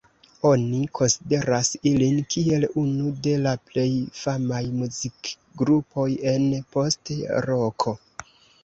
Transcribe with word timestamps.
Oni 0.51 0.77
konsideras 0.99 1.69
ilin 1.91 2.17
kiel 2.35 2.65
unu 2.85 3.11
de 3.27 3.35
la 3.43 3.53
plej 3.69 3.87
famaj 4.23 4.65
muzikgrupoj 4.81 6.11
en 6.35 6.51
post-roko. 6.75 7.97